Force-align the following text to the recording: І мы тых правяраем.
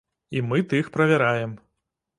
І 0.39 0.41
мы 0.47 0.63
тых 0.73 0.91
правяраем. 0.97 1.57